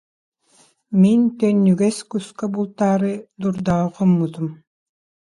Мин 1.01 1.19
төннүгэс 1.39 1.97
куска 2.09 2.45
бултаары 2.53 3.13
дурдаҕа 3.41 3.87
хоммутум 3.95 4.47